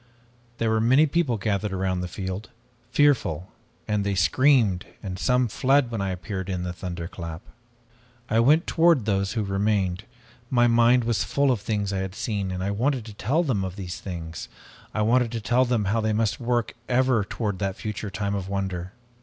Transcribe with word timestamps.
"There 0.57 0.71
were 0.71 0.81
many 0.81 1.05
people 1.05 1.37
gathered 1.37 1.71
around 1.71 2.01
the 2.01 2.07
field, 2.07 2.49
fearful, 2.89 3.51
and 3.87 4.03
they 4.03 4.15
screamed 4.15 4.83
and 5.03 5.19
some 5.19 5.47
fled 5.47 5.91
when 5.91 6.01
I 6.01 6.09
appeared 6.09 6.49
in 6.49 6.63
the 6.63 6.73
thunderclap. 6.73 7.43
I 8.27 8.39
went 8.39 8.65
toward 8.65 9.05
those 9.05 9.33
who 9.33 9.43
remained. 9.43 10.05
My 10.49 10.65
mind 10.65 11.03
was 11.03 11.23
full 11.23 11.51
of 11.51 11.61
things 11.61 11.93
I 11.93 11.99
had 11.99 12.15
seen 12.15 12.49
and 12.49 12.63
I 12.63 12.71
wanted 12.71 13.05
to 13.05 13.13
tell 13.13 13.43
them 13.43 13.63
of 13.63 13.75
these 13.75 13.99
things. 14.01 14.49
I 14.91 15.03
wanted 15.03 15.31
to 15.33 15.39
tell 15.39 15.65
them 15.65 15.85
how 15.85 16.01
they 16.01 16.13
must 16.13 16.39
work 16.39 16.73
ever 16.89 17.23
toward 17.23 17.59
that 17.59 17.75
future 17.75 18.09
time 18.09 18.33
of 18.33 18.49
wonder. 18.49 18.93